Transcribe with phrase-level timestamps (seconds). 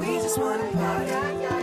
[0.00, 1.59] We just wanna party,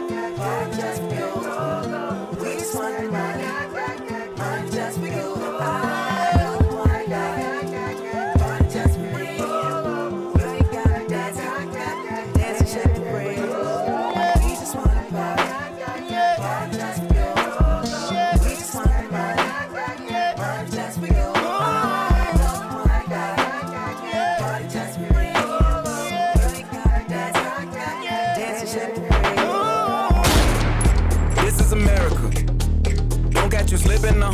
[33.78, 34.32] you slipping now.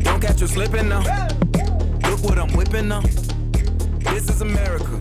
[0.00, 1.00] Don't catch you slipping now.
[2.08, 3.00] Look what I'm whipping now.
[3.00, 4.98] This is America.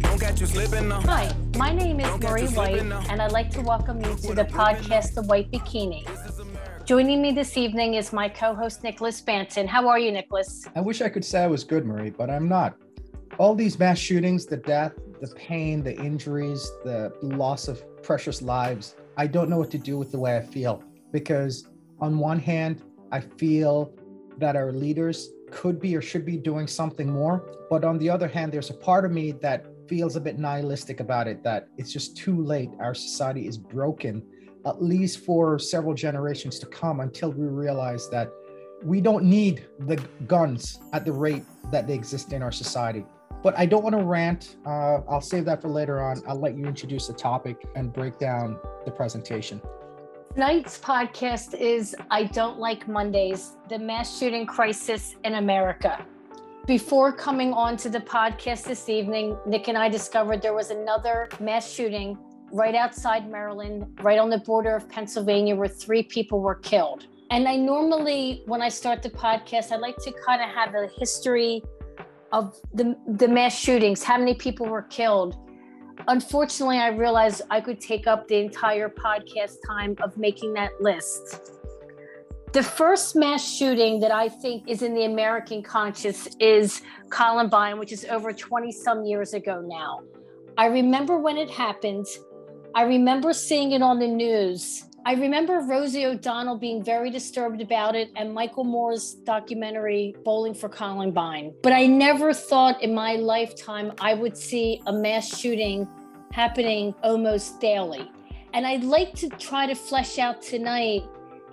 [0.00, 1.00] Don't catch you slipping now.
[1.02, 4.44] Hi, my name is Dawn Marie White, and I'd like to welcome you to the
[4.44, 6.06] podcast, The White Bikini.
[6.84, 9.66] Joining me this evening is my co host, Nicholas Banton.
[9.66, 10.66] How are you, Nicholas?
[10.76, 12.76] I wish I could say I was good, Marie, but I'm not.
[13.38, 18.94] All these mass shootings, the death, the pain, the injuries, the loss of precious lives,
[19.16, 20.82] I don't know what to do with the way I feel.
[21.12, 21.66] Because
[22.00, 23.92] on one hand, I feel
[24.38, 27.48] that our leaders could be or should be doing something more.
[27.70, 31.00] But on the other hand, there's a part of me that feels a bit nihilistic
[31.00, 32.70] about it, that it's just too late.
[32.80, 34.22] Our society is broken,
[34.66, 38.30] at least for several generations to come until we realize that
[38.82, 43.04] we don't need the guns at the rate that they exist in our society.
[43.42, 44.56] But I don't want to rant.
[44.66, 46.22] Uh, I'll save that for later on.
[46.26, 49.60] I'll let you introduce the topic and break down the presentation.
[50.36, 56.04] Tonight's podcast is I Don't Like Mondays, the mass shooting crisis in America.
[56.66, 61.30] Before coming on to the podcast this evening, Nick and I discovered there was another
[61.40, 62.18] mass shooting
[62.52, 67.06] right outside Maryland, right on the border of Pennsylvania, where three people were killed.
[67.30, 70.86] And I normally, when I start the podcast, I like to kind of have a
[70.98, 71.62] history
[72.32, 75.34] of the, the mass shootings, how many people were killed.
[76.08, 81.52] Unfortunately, I realized I could take up the entire podcast time of making that list.
[82.52, 86.80] The first mass shooting that I think is in the American conscious is
[87.10, 90.00] Columbine, which is over 20 some years ago now.
[90.56, 92.06] I remember when it happened.
[92.74, 94.85] I remember seeing it on the news.
[95.06, 100.68] I remember Rosie O'Donnell being very disturbed about it and Michael Moore's documentary, Bowling for
[100.68, 101.54] Columbine.
[101.62, 105.86] But I never thought in my lifetime I would see a mass shooting
[106.32, 108.10] happening almost daily.
[108.52, 111.04] And I'd like to try to flesh out tonight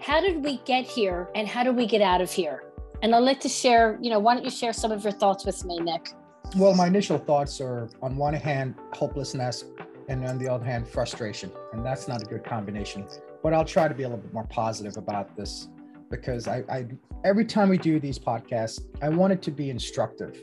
[0.02, 2.64] how did we get here and how do we get out of here?
[3.04, 5.46] And I'd like to share, you know, why don't you share some of your thoughts
[5.46, 6.10] with me, Nick?
[6.56, 9.66] Well, my initial thoughts are on one hand, hopelessness,
[10.10, 11.52] and on the other hand, frustration.
[11.72, 13.06] And that's not a good combination.
[13.44, 15.68] But I'll try to be a little bit more positive about this
[16.10, 16.88] because I, I
[17.24, 20.42] every time we do these podcasts, I want it to be instructive.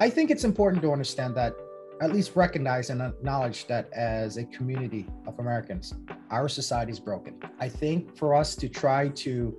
[0.00, 1.54] I think it's important to understand that,
[2.00, 5.92] at least recognize and acknowledge that as a community of Americans,
[6.30, 7.34] our society is broken.
[7.58, 9.54] I think for us to try to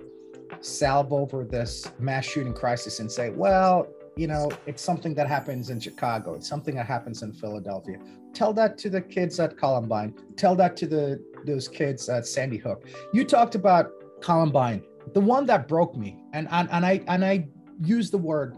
[0.60, 5.70] salve over this mass shooting crisis and say, well, you know, it's something that happens
[5.70, 7.98] in Chicago, it's something that happens in Philadelphia.
[8.34, 10.14] Tell that to the kids at Columbine.
[10.36, 12.86] Tell that to the those kids at Sandy Hook.
[13.12, 14.82] You talked about Columbine,
[15.12, 17.48] the one that broke me, and and, and I and I
[17.82, 18.56] use the word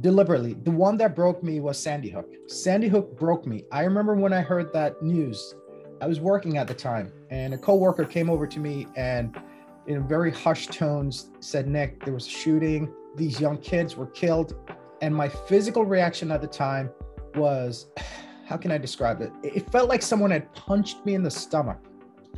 [0.00, 0.54] deliberately.
[0.54, 2.32] The one that broke me was Sandy Hook.
[2.48, 3.64] Sandy Hook broke me.
[3.72, 5.54] I remember when I heard that news.
[6.00, 9.34] I was working at the time, and a coworker came over to me and,
[9.86, 12.92] in very hushed tones, said, "Nick, there was a shooting.
[13.14, 14.54] These young kids were killed."
[15.02, 16.90] And my physical reaction at the time
[17.34, 17.86] was,
[18.46, 19.32] how can I describe it?
[19.42, 21.78] It felt like someone had punched me in the stomach.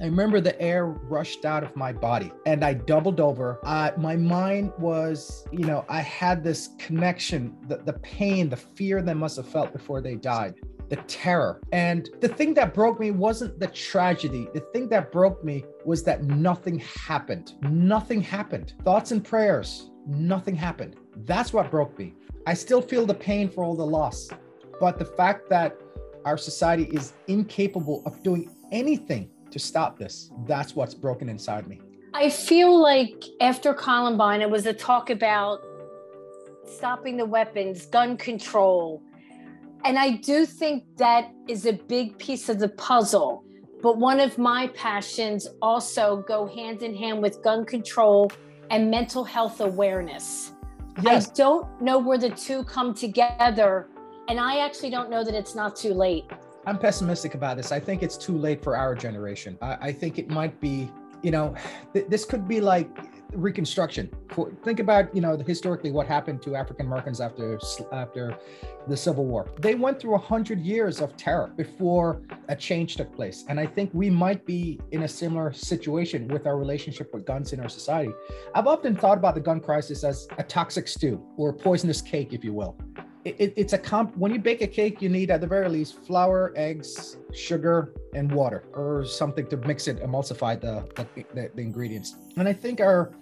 [0.01, 3.59] I remember the air rushed out of my body and I doubled over.
[3.65, 9.03] Uh, my mind was, you know, I had this connection, the, the pain, the fear
[9.03, 10.55] they must have felt before they died,
[10.89, 11.61] the terror.
[11.73, 14.47] And the thing that broke me wasn't the tragedy.
[14.55, 17.55] The thing that broke me was that nothing happened.
[17.63, 18.75] Nothing happened.
[18.85, 20.95] Thoughts and prayers, nothing happened.
[21.25, 22.15] That's what broke me.
[22.47, 24.29] I still feel the pain for all the loss,
[24.79, 25.77] but the fact that
[26.25, 31.81] our society is incapable of doing anything to stop this, that's what's broken inside me.
[32.15, 35.61] I feel like after Columbine, it was a talk about
[36.67, 39.03] stopping the weapons, gun control.
[39.85, 43.45] And I do think that is a big piece of the puzzle.
[43.81, 48.33] But one of my passions also go hand in hand with gun control
[48.71, 50.53] and mental health awareness.
[51.03, 51.29] Yes.
[51.29, 53.89] I don't know where the two come together.
[54.29, 56.25] And I actually don't know that it's not too late.
[56.69, 57.73] I'm pessimistic about this.
[57.73, 59.57] I think it's too late for our generation.
[59.63, 60.91] I, I think it might be,
[61.23, 61.55] you know,
[61.95, 62.91] th- this could be like
[63.33, 64.11] Reconstruction.
[64.29, 67.59] For, think about, you know, historically what happened to African Americans after
[67.93, 68.37] after
[68.87, 69.51] the Civil War.
[69.61, 73.67] They went through a hundred years of terror before a change took place, and I
[73.67, 77.69] think we might be in a similar situation with our relationship with guns in our
[77.69, 78.13] society.
[78.55, 82.33] I've often thought about the gun crisis as a toxic stew or a poisonous cake,
[82.33, 82.79] if you will
[83.39, 86.05] it, it's a comp when you bake a cake you need at the very least
[86.05, 90.87] flour eggs sugar and water or something to mix it emulsify the,
[91.35, 92.17] the, the ingredients.
[92.37, 93.13] And i think our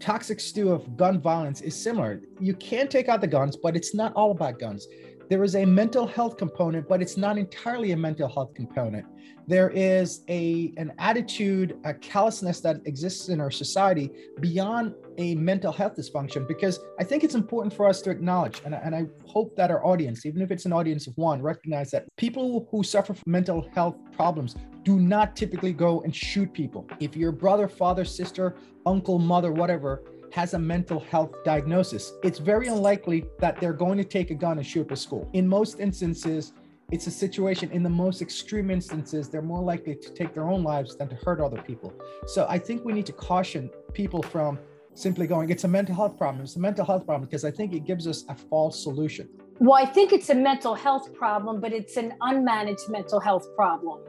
[0.00, 2.20] toxic stew of gun violence is similar.
[2.40, 4.86] You can take out the guns but it's not all about guns
[5.32, 9.06] there is a mental health component but it's not entirely a mental health component.
[9.46, 15.72] There is a an attitude a callousness that exists in our society beyond a mental
[15.72, 19.54] health dysfunction because i think it's important for us to acknowledge and, and i hope
[19.56, 23.12] that our audience even if it's an audience of one recognize that people who suffer
[23.12, 26.88] from mental health problems do not typically go and shoot people.
[26.98, 30.02] If your brother father sister uncle mother whatever
[30.32, 34.56] has a mental health diagnosis it's very unlikely that they're going to take a gun
[34.58, 35.28] and shoot up a school.
[35.34, 36.52] In most instances
[36.90, 40.62] it's a situation in the most extreme instances they're more likely to take their own
[40.62, 41.92] lives than to hurt other people.
[42.26, 44.58] So i think we need to caution people from
[44.94, 47.72] simply going it's a mental health problem it's a mental health problem because i think
[47.74, 49.28] it gives us a false solution.
[49.58, 54.00] Well i think it's a mental health problem but it's an unmanaged mental health problem.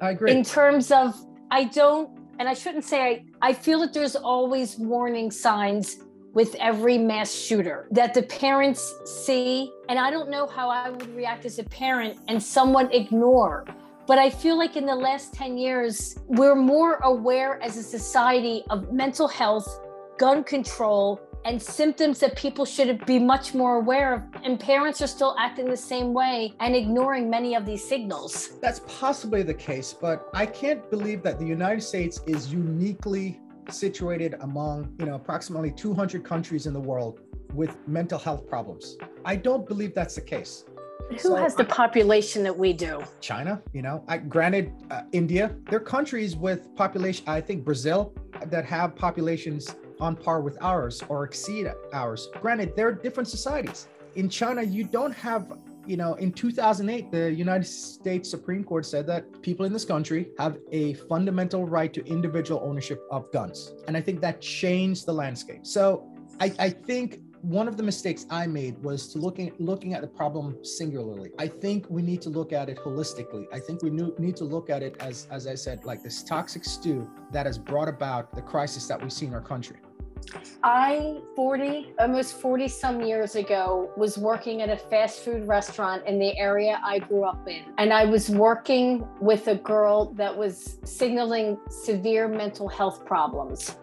[0.00, 0.32] I agree.
[0.32, 1.14] In terms of
[1.50, 5.98] i don't and i shouldn't say i, I feel that there's always warning signs
[6.36, 9.72] with every mass shooter that the parents see.
[9.88, 13.64] And I don't know how I would react as a parent and someone ignore.
[14.06, 18.62] But I feel like in the last 10 years, we're more aware as a society
[18.68, 19.80] of mental health,
[20.18, 24.22] gun control, and symptoms that people should be much more aware of.
[24.42, 28.58] And parents are still acting the same way and ignoring many of these signals.
[28.60, 33.40] That's possibly the case, but I can't believe that the United States is uniquely
[33.70, 37.20] situated among, you know, approximately 200 countries in the world
[37.52, 38.96] with mental health problems.
[39.24, 40.64] I don't believe that's the case.
[41.10, 43.00] Who so, has the population that we do?
[43.20, 48.12] China, you know, I, granted, uh, India, they're countries with population, I think Brazil,
[48.46, 52.28] that have populations on par with ours or exceed ours.
[52.40, 53.88] Granted, they're different societies.
[54.14, 55.52] In China, you don't have
[55.86, 60.30] you know, in 2008, the United States Supreme Court said that people in this country
[60.38, 63.72] have a fundamental right to individual ownership of guns.
[63.86, 65.64] And I think that changed the landscape.
[65.64, 66.08] So
[66.40, 70.08] I, I think one of the mistakes I made was to looking looking at the
[70.08, 71.30] problem singularly.
[71.38, 73.44] I think we need to look at it holistically.
[73.52, 76.64] I think we need to look at it as, as I said, like this toxic
[76.64, 79.76] stew that has brought about the crisis that we see in our country.
[80.62, 86.18] I, 40, almost 40 some years ago, was working at a fast food restaurant in
[86.18, 87.62] the area I grew up in.
[87.78, 93.76] And I was working with a girl that was signaling severe mental health problems.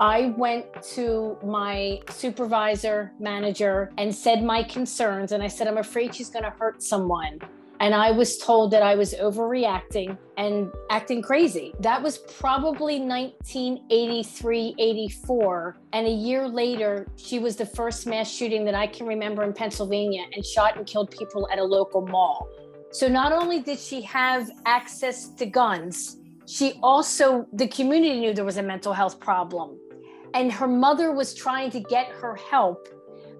[0.00, 0.64] I went
[0.94, 5.32] to my supervisor, manager, and said my concerns.
[5.32, 7.38] And I said, I'm afraid she's going to hurt someone
[7.80, 11.72] and I was told that I was overreacting and acting crazy.
[11.80, 15.78] That was probably 1983, 84.
[15.94, 19.54] And a year later, she was the first mass shooting that I can remember in
[19.54, 22.50] Pennsylvania and shot and killed people at a local mall.
[22.92, 28.44] So not only did she have access to guns, she also, the community knew there
[28.44, 29.78] was a mental health problem.
[30.34, 32.88] And her mother was trying to get her help.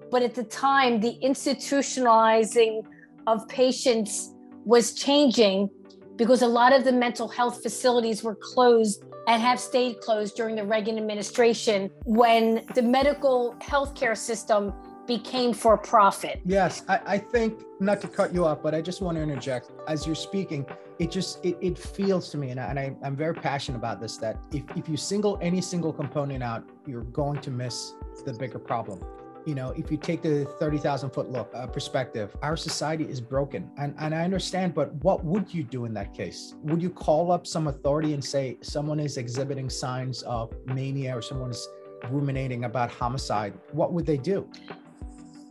[0.09, 2.81] But at the time, the institutionalizing
[3.27, 4.33] of patients
[4.65, 5.69] was changing
[6.15, 10.55] because a lot of the mental health facilities were closed and have stayed closed during
[10.55, 14.73] the Reagan administration when the medical healthcare system
[15.07, 16.41] became for profit.
[16.45, 19.71] Yes, I, I, think not to cut you off, but I just want to interject.
[19.87, 20.65] As you're speaking,
[20.99, 23.99] it just it, it feels to me, and, I, and I, I'm very passionate about
[23.99, 27.93] this, that if, if you single any single component out, you're going to miss
[28.25, 29.03] the bigger problem
[29.45, 33.69] you know if you take the 30,000 foot look uh, perspective our society is broken.
[33.77, 36.55] And and I understand but what would you do in that case?
[36.63, 41.21] Would you call up some authority and say someone is exhibiting signs of mania or
[41.21, 41.67] someone is
[42.09, 43.53] ruminating about homicide?
[43.71, 44.49] What would they do?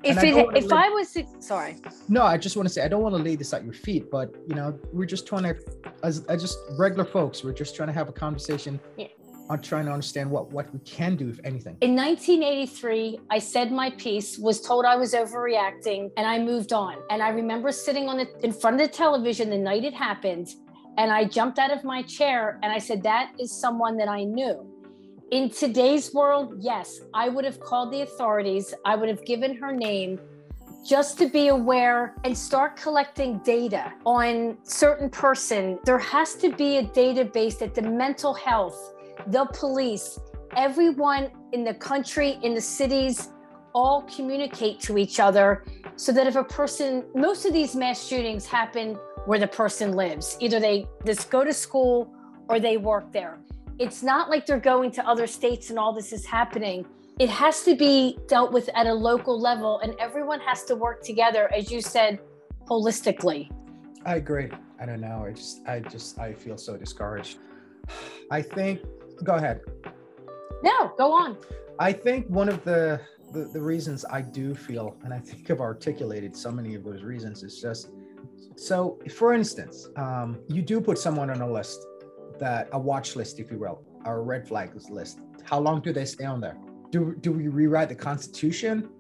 [0.03, 1.77] If it, I if I was sorry.
[2.09, 4.11] No I just want to say I don't want to lay this at your feet
[4.11, 5.57] but you know we're just trying to
[6.03, 9.09] as, as just regular folks we're just trying to have a conversation yeah
[9.51, 11.77] on trying to understand what what we can do, if anything.
[11.81, 16.95] In 1983, I said my piece, was told I was overreacting, and I moved on.
[17.11, 20.55] And I remember sitting on the in front of the television the night it happened,
[20.97, 24.23] and I jumped out of my chair and I said, "That is someone that I
[24.25, 24.57] knew."
[25.33, 28.73] In today's world, yes, I would have called the authorities.
[28.85, 30.21] I would have given her name.
[30.95, 36.79] just to be aware and start collecting data on certain person there has to be
[36.79, 38.95] a database that the mental health
[39.29, 40.19] the police
[40.57, 43.29] everyone in the country in the cities
[43.73, 45.65] all communicate to each other
[45.97, 48.95] so that if a person most of these mass shootings happen
[49.27, 52.13] where the person lives either they just go to school
[52.49, 53.39] or they work there
[53.79, 56.85] it's not like they're going to other states and all this is happening
[57.19, 61.03] it has to be dealt with at a local level and everyone has to work
[61.03, 62.19] together as you said
[62.69, 63.49] holistically
[64.05, 64.49] I agree.
[64.81, 65.25] I don't know.
[65.27, 67.39] I just, I just, I feel so discouraged.
[68.31, 68.81] I think.
[69.25, 69.61] Go ahead.
[70.63, 71.37] no go on
[71.81, 73.01] I think one of the,
[73.33, 77.03] the the reasons I do feel, and I think I've articulated so many of those
[77.03, 77.89] reasons, is just
[78.55, 78.99] so.
[79.17, 81.87] For instance, um, you do put someone on a list,
[82.39, 85.21] that a watch list, if you will, or a red flags list.
[85.43, 86.59] How long do they stay on there?
[86.91, 88.91] Do do we rewrite the Constitution?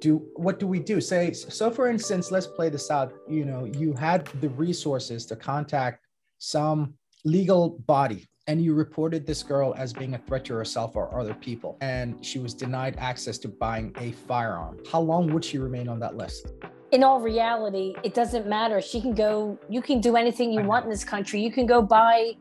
[0.00, 1.00] Do what do we do?
[1.00, 1.72] Say so.
[1.72, 3.12] For instance, let's play this out.
[3.28, 6.06] You know, you had the resources to contact
[6.38, 11.18] some legal body and you reported this girl as being a threat to herself or
[11.18, 14.78] other people and she was denied access to buying a firearm.
[14.90, 16.48] How long would she remain on that list?
[16.90, 18.80] In all reality it doesn't matter.
[18.80, 21.40] She can go you can do anything you want in this country.
[21.40, 22.32] You can go buy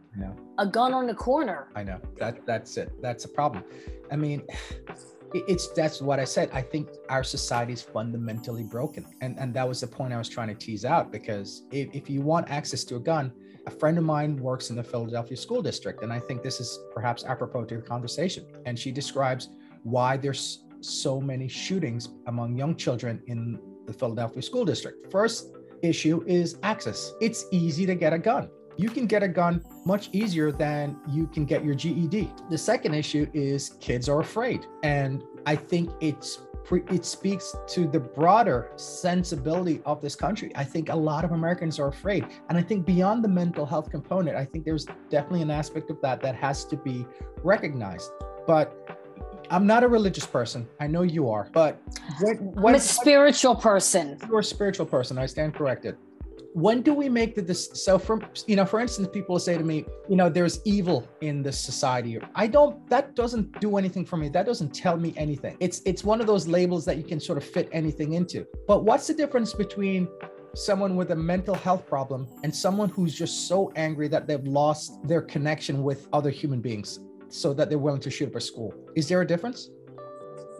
[0.58, 1.68] a gun on the corner.
[1.76, 2.00] I know.
[2.18, 2.92] That that's it.
[3.02, 3.64] That's a problem.
[4.12, 4.42] I mean
[5.34, 6.50] it's that's what i said.
[6.52, 9.06] I think our society is fundamentally broken.
[9.22, 12.10] And and that was the point i was trying to tease out because if, if
[12.10, 13.32] you want access to a gun
[13.68, 16.80] a friend of mine works in the philadelphia school district and i think this is
[16.94, 19.50] perhaps apropos to the conversation and she describes
[19.84, 25.52] why there's so many shootings among young children in the philadelphia school district first
[25.82, 30.10] issue is access it's easy to get a gun you can get a gun much
[30.12, 32.32] easier than you can get your GED.
[32.50, 34.66] The second issue is kids are afraid.
[34.84, 36.40] And I think it's
[36.72, 40.52] it speaks to the broader sensibility of this country.
[40.56, 42.26] I think a lot of Americans are afraid.
[42.50, 46.00] And I think beyond the mental health component, I think there's definitely an aspect of
[46.02, 47.06] that that has to be
[47.44, 48.12] recognized.
[48.48, 49.02] But
[49.50, 50.68] I'm not a religious person.
[50.80, 51.50] I know you are.
[51.52, 51.82] But
[52.40, 55.18] what, i'm a spiritual person you're a spiritual person.
[55.18, 55.98] I stand corrected.
[56.54, 57.70] When do we make the this?
[57.74, 61.42] So, from you know, for instance, people say to me, you know, there's evil in
[61.42, 62.20] this society.
[62.36, 62.88] I don't.
[62.90, 64.28] That doesn't do anything for me.
[64.30, 65.56] That doesn't tell me anything.
[65.60, 68.46] It's it's one of those labels that you can sort of fit anything into.
[68.68, 70.08] But what's the difference between
[70.54, 75.08] someone with a mental health problem and someone who's just so angry that they've lost
[75.08, 78.74] their connection with other human beings, so that they're willing to shoot up a school?
[78.96, 79.70] Is there a difference?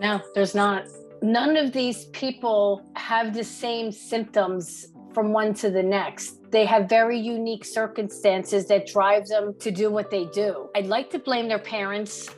[0.02, 0.88] no there's not
[1.22, 6.52] none of these people have the same symptoms from one to the next.
[6.52, 10.70] They have very unique circumstances that drive them to do what they do.
[10.76, 12.30] I'd like to blame their parents.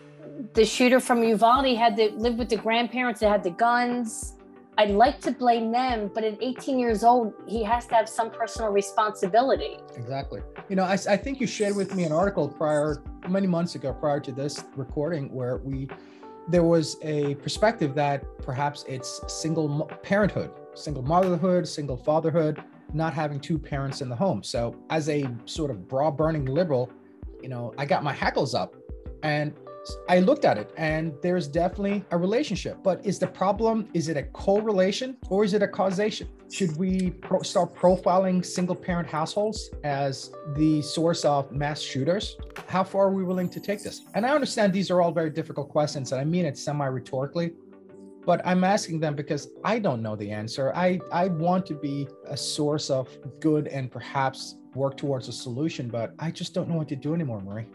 [0.53, 4.36] The shooter from uvalde had to live with the grandparents that had the guns.
[4.77, 8.32] I'd like to blame them but at 18 years old he has to have some
[8.32, 9.77] personal responsibility.
[9.96, 10.42] Exactly.
[10.70, 13.94] You know, I, I think you shared with me an article prior, many months ago,
[13.94, 15.88] prior to this recording, where we,
[16.48, 22.63] there was a perspective that perhaps it's single parenthood, single motherhood, single fatherhood,
[22.94, 24.44] not having two parents in the home.
[24.44, 26.92] So, as a sort of bra burning liberal,
[27.42, 28.75] you know, I got my hackles up
[29.24, 29.53] and
[30.08, 32.77] I looked at it and there's definitely a relationship.
[32.84, 36.30] But is the problem, is it a correlation or is it a causation?
[36.51, 42.38] Should we pro- start profiling single parent households as the source of mass shooters?
[42.68, 44.01] How far are we willing to take this?
[44.13, 47.53] And I understand these are all very difficult questions and I mean it semi rhetorically,
[48.25, 50.72] but I'm asking them because I don't know the answer.
[50.75, 55.88] I, I want to be a source of good and perhaps work towards a solution,
[55.88, 57.65] but I just don't know what to do anymore, Marie.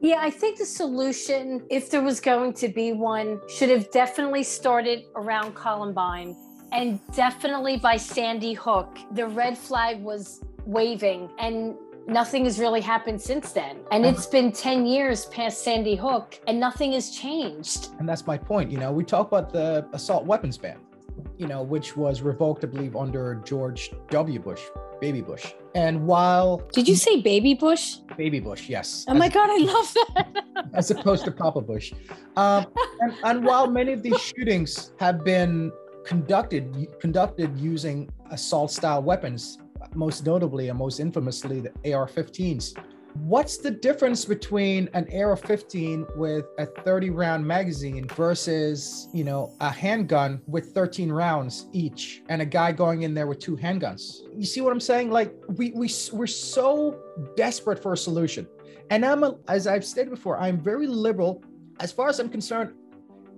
[0.00, 4.42] Yeah, I think the solution, if there was going to be one, should have definitely
[4.42, 6.36] started around Columbine
[6.72, 8.98] and definitely by Sandy Hook.
[9.12, 11.76] The red flag was waving and
[12.08, 13.78] nothing has really happened since then.
[13.90, 17.88] And it's been 10 years past Sandy Hook and nothing has changed.
[17.98, 18.70] And that's my point.
[18.70, 20.78] You know, we talk about the assault weapons ban,
[21.36, 24.38] you know, which was revoked, I believe, under George W.
[24.38, 24.62] Bush,
[25.00, 25.52] Baby Bush.
[25.74, 27.96] And while Did you say baby bush?
[28.16, 29.04] Baby Bush, yes.
[29.08, 30.44] Oh my God, I love that.
[30.74, 31.92] as opposed to Papa Bush.
[32.36, 32.66] Um,
[33.00, 35.72] and, and while many of these shootings have been
[36.04, 39.58] conducted conducted using assault-style weapons,
[39.96, 42.76] most notably and most infamously the AR-15s,
[43.24, 50.40] what's the difference between an AR-15 with a 30-round magazine versus, you know, a handgun
[50.46, 54.20] with 13 rounds each, and a guy going in there with two handguns?
[54.36, 55.10] You see what I'm saying?
[55.10, 57.00] Like we we we're so
[57.36, 58.46] desperate for a solution.
[58.90, 61.42] And I'm, a, as I've stated before, I'm very liberal.
[61.80, 62.72] As far as I'm concerned,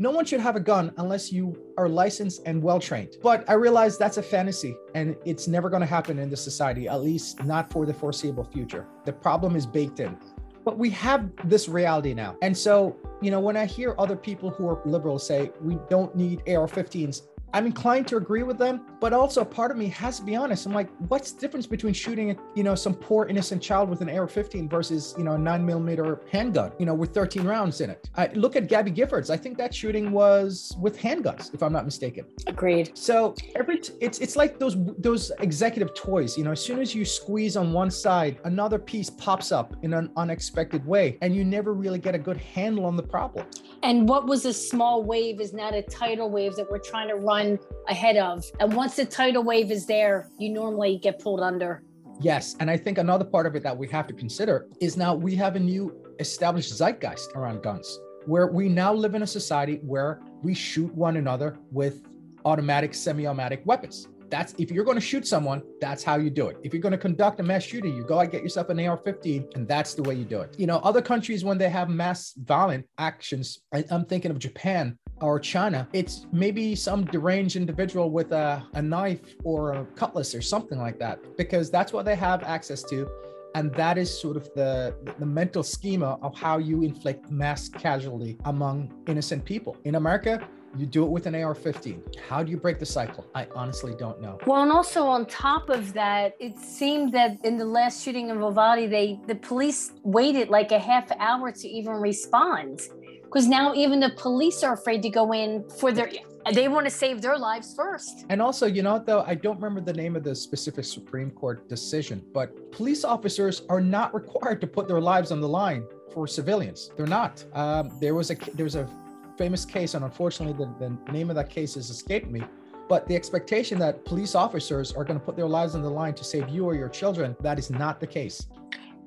[0.00, 3.16] no one should have a gun unless you are licensed and well trained.
[3.22, 6.88] But I realize that's a fantasy and it's never going to happen in this society,
[6.88, 8.86] at least not for the foreseeable future.
[9.04, 10.16] The problem is baked in.
[10.64, 12.36] But we have this reality now.
[12.42, 16.14] And so, you know, when I hear other people who are liberals say we don't
[16.14, 20.18] need AR 15s, I'm inclined to agree with them, but also part of me has
[20.18, 20.66] to be honest.
[20.66, 24.10] I'm like, what's the difference between shooting, you know, some poor innocent child with an
[24.10, 28.10] AR-15 versus, you know, a nine millimeter handgun, you know, with 13 rounds in it?
[28.16, 29.30] I look at Gabby Giffords.
[29.30, 32.26] I think that shooting was with handguns, if I'm not mistaken.
[32.46, 32.96] Agreed.
[32.96, 36.36] So every t- it's it's like those those executive toys.
[36.36, 39.94] You know, as soon as you squeeze on one side, another piece pops up in
[39.94, 43.46] an unexpected way, and you never really get a good handle on the problem.
[43.82, 47.14] And what was a small wave is not a tidal wave that we're trying to
[47.14, 47.58] run
[47.88, 48.44] ahead of.
[48.58, 51.82] And once the tidal wave is there, you normally get pulled under.
[52.20, 52.56] Yes.
[52.58, 55.36] And I think another part of it that we have to consider is now we
[55.36, 60.20] have a new established zeitgeist around guns, where we now live in a society where
[60.42, 62.02] we shoot one another with
[62.44, 64.08] automatic, semi automatic weapons.
[64.30, 66.58] That's if you're going to shoot someone, that's how you do it.
[66.62, 69.54] If you're going to conduct a mass shooting, you go and get yourself an AR-15,
[69.54, 70.54] and that's the way you do it.
[70.58, 74.98] You know, other countries when they have mass violent actions, I, I'm thinking of Japan
[75.20, 80.42] or China, it's maybe some deranged individual with a, a knife or a cutlass or
[80.42, 83.08] something like that, because that's what they have access to.
[83.54, 88.36] And that is sort of the, the mental schema of how you inflict mass casualty
[88.44, 89.76] among innocent people.
[89.84, 90.46] In America,
[90.76, 92.02] you do it with an AR 15.
[92.28, 93.26] How do you break the cycle?
[93.34, 94.38] I honestly don't know.
[94.46, 98.36] Well, and also on top of that, it seemed that in the last shooting in
[98.40, 102.82] Uvalde, they the police waited like a half hour to even respond.
[103.22, 106.10] Because now even the police are afraid to go in for their
[106.54, 108.24] they want to save their lives first.
[108.30, 111.68] And also, you know, though, I don't remember the name of the specific Supreme Court
[111.68, 116.26] decision, but police officers are not required to put their lives on the line for
[116.26, 116.90] civilians.
[116.96, 117.44] They're not.
[117.52, 118.88] Um, there was a there was a
[119.38, 120.70] famous case, and unfortunately, the,
[121.06, 122.42] the name of that case has escaped me.
[122.88, 126.14] But the expectation that police officers are going to put their lives on the line
[126.14, 128.46] to save you or your children, that is not the case.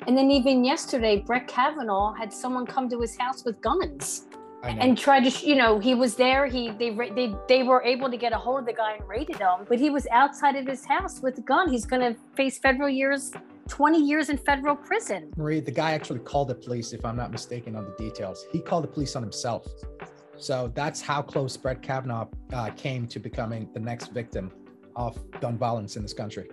[0.07, 4.27] And then even yesterday, Brett Kavanaugh had someone come to his house with guns
[4.63, 6.45] and tried to, sh- you know, he was there.
[6.45, 9.37] he they, they they were able to get a hold of the guy and raided
[9.37, 11.69] him, but he was outside of his house with a gun.
[11.69, 13.31] He's going to face federal years,
[13.67, 15.31] twenty years in federal prison.
[15.35, 18.45] Marie, the guy actually called the police, if I'm not mistaken on the details.
[18.51, 19.67] He called the police on himself.
[20.41, 24.51] So that's how close Brett Kavanaugh uh, came to becoming the next victim
[24.95, 26.49] of gun violence in this country.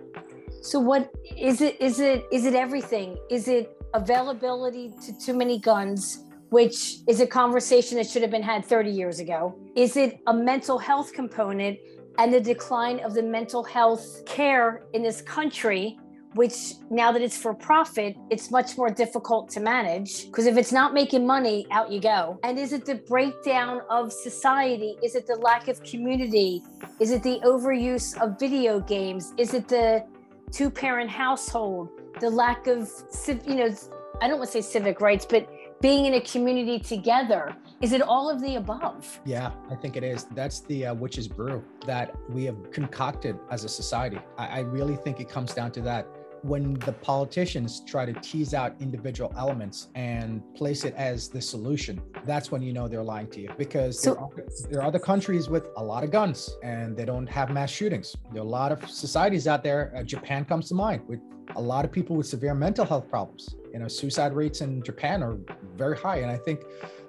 [0.61, 1.81] So what is it?
[1.81, 3.17] Is it is it everything?
[3.31, 6.25] Is it availability to too many guns?
[6.49, 9.55] Which is a conversation that should have been had 30 years ago.
[9.75, 11.77] Is it a mental health component
[12.19, 15.97] and the decline of the mental health care in this country?
[16.35, 20.71] Which now that it's for profit, it's much more difficult to manage because if it's
[20.71, 22.39] not making money, out you go.
[22.43, 24.95] And is it the breakdown of society?
[25.01, 26.63] Is it the lack of community?
[26.99, 29.33] Is it the overuse of video games?
[29.37, 30.05] Is it the
[30.51, 31.89] two parent household,
[32.19, 32.91] the lack of,
[33.45, 33.75] you know,
[34.21, 35.49] I don't want to say civic rights, but
[35.81, 37.55] being in a community together.
[37.81, 39.19] Is it all of the above?
[39.23, 40.25] Yeah, I think it is.
[40.35, 44.19] That's the uh, witch's brew that we have concocted as a society.
[44.37, 46.05] I, I really think it comes down to that.
[46.43, 52.01] When the politicians try to tease out individual elements and place it as the solution,
[52.25, 54.99] that's when you know they're lying to you because So- there, are, there are other
[54.99, 58.15] countries with a lot of guns and they don't have mass shootings.
[58.31, 59.91] There are a lot of societies out there.
[59.95, 61.19] Uh, Japan comes to mind with
[61.55, 63.55] a lot of people with severe mental health problems.
[63.73, 65.37] You know, suicide rates in Japan are
[65.75, 66.61] very high, and I think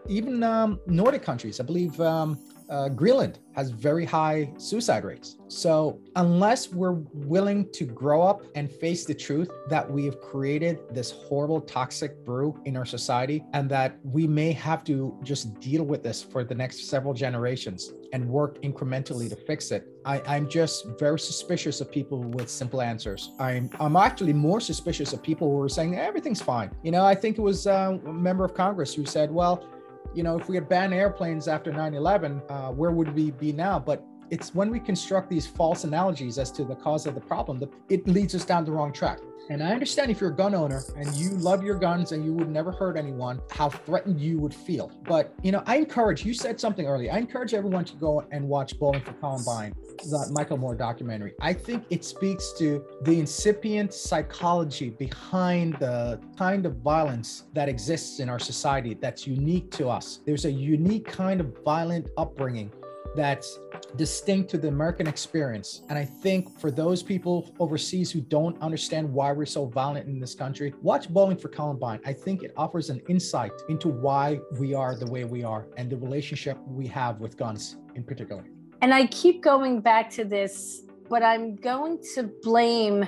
[0.09, 2.39] even um, Nordic countries, I believe um,
[2.71, 5.37] uh, Greenland has very high suicide rates.
[5.49, 10.79] So, unless we're willing to grow up and face the truth that we have created
[10.93, 15.83] this horrible toxic brew in our society, and that we may have to just deal
[15.83, 20.49] with this for the next several generations and work incrementally to fix it, I, I'm
[20.49, 23.33] just very suspicious of people with simple answers.
[23.39, 26.71] I'm I'm actually more suspicious of people who are saying everything's fine.
[26.83, 29.69] You know, I think it was uh, a member of Congress who said, well,
[30.15, 33.53] you know, if we had banned airplanes after 9 11, uh, where would we be
[33.53, 33.79] now?
[33.79, 37.59] But it's when we construct these false analogies as to the cause of the problem
[37.59, 39.19] that it leads us down the wrong track.
[39.49, 42.33] And I understand if you're a gun owner and you love your guns and you
[42.35, 44.93] would never hurt anyone, how threatened you would feel.
[45.03, 48.49] But, you know, I encourage, you said something earlier, I encourage everyone to go and
[48.49, 49.75] watch Bowling for Columbine,
[50.09, 51.33] the Michael Moore documentary.
[51.41, 58.21] I think it speaks to the incipient psychology behind the kind of violence that exists
[58.21, 60.21] in our society that's unique to us.
[60.25, 62.71] There's a unique kind of violent upbringing
[63.17, 63.59] that's
[63.97, 65.83] distinct to the American experience.
[65.89, 70.21] And I think for those people overseas who don't understand why we're so violent in
[70.21, 72.01] this country, watch Bowling for Columbine.
[72.05, 75.91] I think it offers an insight into why we are the way we are and
[75.91, 78.45] the relationship we have with guns in particular.
[78.83, 83.07] And I keep going back to this, but I'm going to blame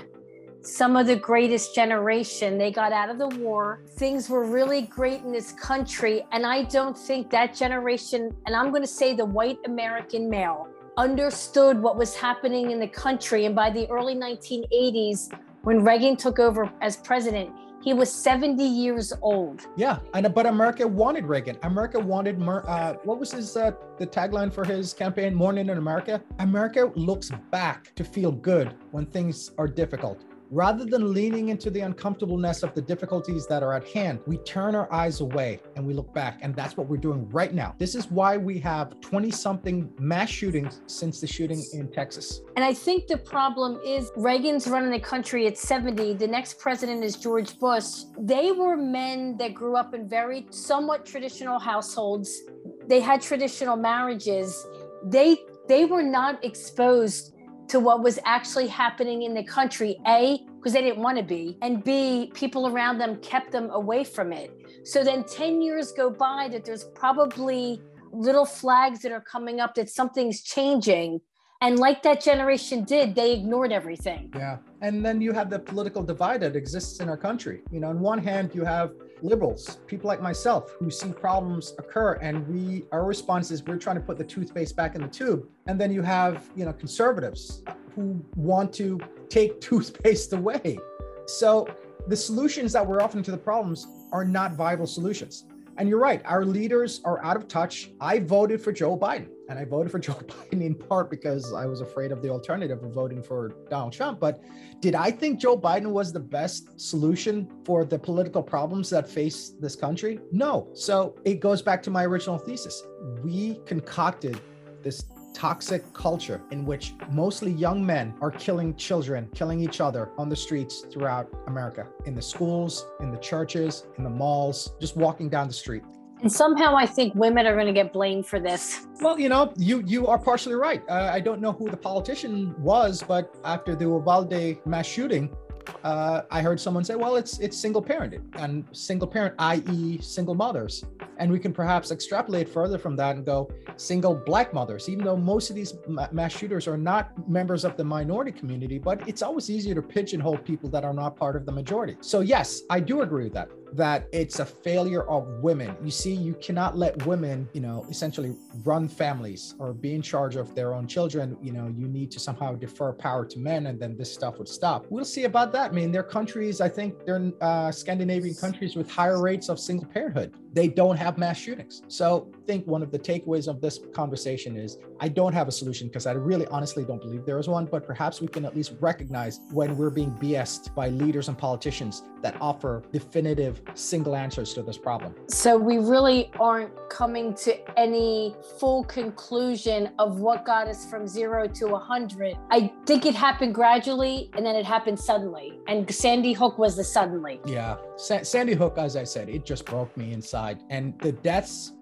[0.64, 2.56] some of the greatest generation.
[2.56, 3.84] They got out of the war.
[3.96, 6.24] Things were really great in this country.
[6.30, 10.68] And I don't think that generation, and I'm going to say the white American male,
[10.96, 13.46] understood what was happening in the country.
[13.46, 17.50] And by the early 1980s, when Reagan took over as president,
[17.82, 19.66] he was 70 years old.
[19.76, 21.58] Yeah, and but America wanted Reagan.
[21.64, 25.34] America wanted uh, what was his uh, the tagline for his campaign?
[25.34, 26.22] Morning in America.
[26.38, 30.24] America looks back to feel good when things are difficult.
[30.54, 34.74] Rather than leaning into the uncomfortableness of the difficulties that are at hand, we turn
[34.74, 36.40] our eyes away and we look back.
[36.42, 37.74] And that's what we're doing right now.
[37.78, 42.42] This is why we have 20 something mass shootings since the shooting in Texas.
[42.54, 46.12] And I think the problem is Reagan's running the country at 70.
[46.12, 48.02] The next president is George Bush.
[48.18, 52.42] They were men that grew up in very somewhat traditional households.
[52.88, 54.66] They had traditional marriages.
[55.06, 55.38] They
[55.68, 57.31] they were not exposed
[57.72, 59.98] to what was actually happening in the country.
[60.06, 64.04] A, because they didn't want to be, and B, people around them kept them away
[64.04, 64.50] from it.
[64.84, 67.80] So then 10 years go by that there's probably
[68.12, 71.22] little flags that are coming up that something's changing.
[71.62, 74.30] And like that generation did, they ignored everything.
[74.36, 74.58] Yeah.
[74.82, 77.62] And then you have the political divide that exists in our country.
[77.70, 78.90] You know, on one hand, you have
[79.22, 83.94] liberals, people like myself who see problems occur and we our response is we're trying
[83.94, 85.46] to put the toothpaste back in the tube.
[85.66, 87.62] And then you have, you know, conservatives
[87.94, 90.80] who want to take toothpaste away.
[91.26, 91.68] So
[92.08, 95.44] the solutions that we're offering to the problems are not viable solutions.
[95.78, 97.92] And you're right, our leaders are out of touch.
[98.00, 100.14] I voted for Joe Biden, and I voted for Joe
[100.50, 104.18] Biden in part because I was afraid of the alternative of voting for Donald Trump.
[104.18, 104.42] But
[104.80, 109.50] did I think Joe Biden was the best solution for the political problems that face
[109.60, 110.20] this country?
[110.32, 110.70] No.
[110.72, 112.82] So it goes back to my original thesis.
[113.22, 114.40] We concocted
[114.82, 120.30] this toxic culture in which mostly young men are killing children, killing each other on
[120.30, 125.28] the streets throughout America, in the schools, in the churches, in the malls, just walking
[125.28, 125.82] down the street.
[126.22, 128.86] And somehow I think women are going to get blamed for this.
[129.00, 130.82] Well, you know, you you are partially right.
[130.88, 135.34] Uh, I don't know who the politician was, but after the Uvalde mass shooting,
[135.82, 140.36] uh, I heard someone say, "Well, it's it's single parented and single parent, i.e., single
[140.36, 140.84] mothers."
[141.18, 145.16] And we can perhaps extrapolate further from that and go single black mothers, even though
[145.16, 145.74] most of these
[146.12, 150.38] mass shooters are not members of the minority community, but it's always easier to pigeonhole
[150.38, 151.96] people that are not part of the majority.
[152.00, 155.76] So, yes, I do agree with that that it's a failure of women.
[155.82, 160.36] You see, you cannot let women, you know, essentially run families or be in charge
[160.36, 161.36] of their own children.
[161.42, 164.48] You know, you need to somehow defer power to men and then this stuff would
[164.48, 164.86] stop.
[164.90, 165.70] We'll see about that.
[165.70, 169.58] I mean, there are countries, I think they're uh, Scandinavian countries with higher rates of
[169.58, 170.34] single parenthood.
[170.52, 171.82] They don't have mass shootings.
[171.88, 175.88] So think one of the takeaways of this conversation is I don't have a solution
[175.88, 178.74] because I really honestly don't believe there is one, but perhaps we can at least
[178.80, 184.62] recognize when we're being BS'd by leaders and politicians that offer definitive single answers to
[184.62, 185.14] this problem.
[185.28, 191.48] So we really aren't coming to any full conclusion of what got us from zero
[191.48, 192.36] to a 100.
[192.50, 195.58] I think it happened gradually and then it happened suddenly.
[195.66, 197.40] And Sandy Hook was the suddenly.
[197.44, 197.76] Yeah.
[197.96, 200.62] Sa- Sandy Hook, as I said, it just broke me inside.
[200.70, 201.72] And the deaths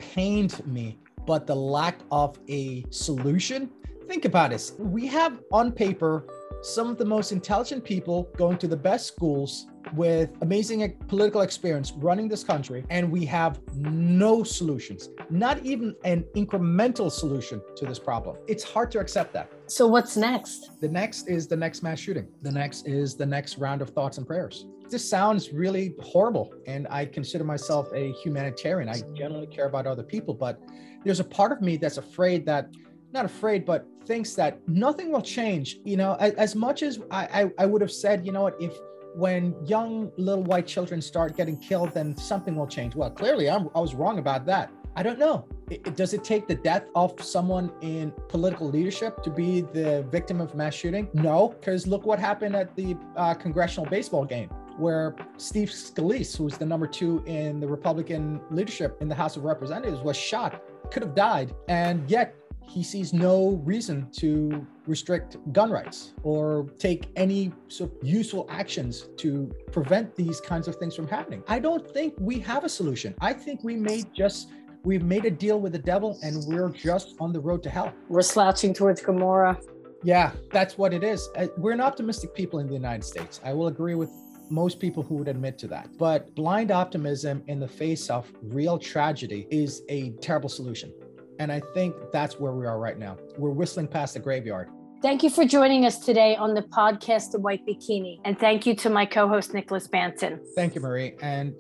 [0.55, 3.71] pained me, but the lack of a solution.
[4.07, 4.73] Think about this.
[4.79, 6.25] We have on paper
[6.63, 11.93] some of the most intelligent people going to the best schools with amazing political experience
[11.93, 17.99] running this country, and we have no solutions, not even an incremental solution to this
[17.99, 18.37] problem.
[18.47, 19.51] It's hard to accept that.
[19.67, 20.81] So, what's next?
[20.81, 22.29] The next is the next mass shooting.
[22.43, 24.67] The next is the next round of thoughts and prayers.
[24.91, 28.89] This sounds really horrible, and I consider myself a humanitarian.
[28.89, 30.61] I generally care about other people, but
[31.05, 32.71] there's a part of me that's afraid that
[33.13, 35.79] not afraid, but thinks that nothing will change.
[35.85, 38.61] You know, as, as much as I, I, I would have said, you know what,
[38.61, 38.77] if
[39.15, 42.97] when young little white children start getting killed, then something will change.
[42.97, 44.73] Well, clearly I'm, i was wrong about that.
[44.97, 45.47] I don't know.
[45.71, 50.41] It, does it take the death of someone in political leadership to be the victim
[50.41, 51.09] of mass shooting?
[51.15, 54.51] No, because look what happened at the uh, congressional baseball game
[54.81, 59.45] where Steve Scalise, who's the number two in the Republican leadership in the House of
[59.45, 62.35] Representatives, was shot, could have died, and yet
[62.67, 69.09] he sees no reason to restrict gun rights or take any sort of useful actions
[69.17, 71.43] to prevent these kinds of things from happening.
[71.49, 73.15] I don't think we have a solution.
[73.21, 74.51] I think we may just
[74.85, 77.93] we've made a deal with the devil and we're just on the road to hell.
[78.09, 79.59] We're slouching towards Gomorrah.
[80.03, 81.29] Yeah, that's what it is.
[81.37, 83.41] Uh, We're an optimistic people in the United States.
[83.45, 84.11] I will agree with
[84.51, 85.89] most people who would admit to that.
[85.99, 90.93] But blind optimism in the face of real tragedy is a terrible solution.
[91.39, 93.17] And I think that's where we are right now.
[93.39, 94.69] We're whistling past the graveyard.
[95.03, 98.21] Thank you for joining us today on the podcast, The White Bikini.
[98.27, 100.41] And thank you to my co host, Nicholas Banton.
[100.55, 101.15] Thank you, Marie.
[101.23, 101.55] And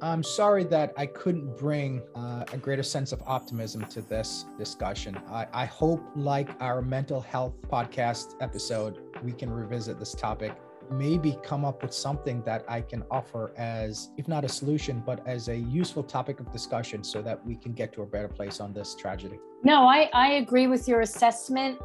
[0.00, 5.18] I'm sorry that I couldn't bring uh, a greater sense of optimism to this discussion.
[5.28, 10.54] I, I hope, like our mental health podcast episode, we can revisit this topic,
[10.90, 15.26] maybe come up with something that I can offer as, if not a solution, but
[15.26, 18.60] as a useful topic of discussion so that we can get to a better place
[18.60, 19.38] on this tragedy.
[19.62, 21.78] No, I, I agree with your assessment.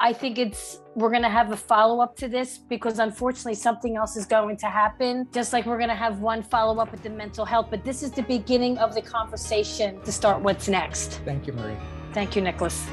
[0.00, 3.96] I think it's we're going to have a follow up to this because unfortunately something
[3.96, 5.26] else is going to happen.
[5.32, 8.02] Just like we're going to have one follow up with the mental health, but this
[8.02, 11.20] is the beginning of the conversation to start what's next.
[11.24, 11.76] Thank you, Marie.
[12.12, 12.86] Thank you, Nicholas.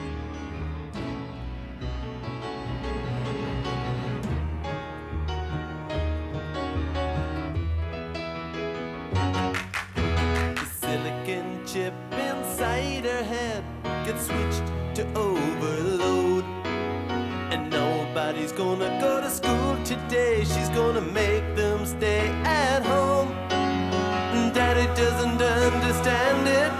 [24.66, 26.72] Daddy doesn't understand it.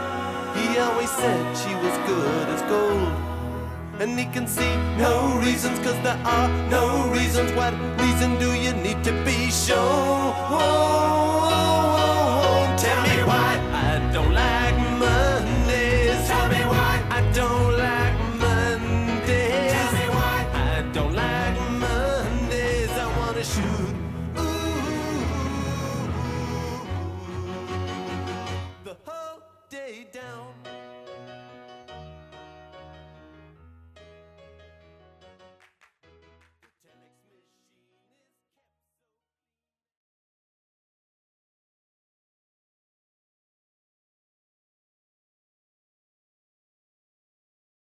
[0.58, 3.14] He always said she was good as gold.
[4.02, 7.52] And he can see no reasons, cause there are no reasons.
[7.52, 11.25] What reason do you need to be shown?